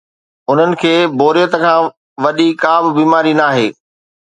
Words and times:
انهن 0.49 0.71
۾ 0.83 0.93
بوريت 1.19 1.53
کان 1.63 1.81
وڏي 2.23 2.47
ڪا 2.63 2.73
به 2.83 2.89
بيماري 2.97 3.33
ناهي. 3.41 3.67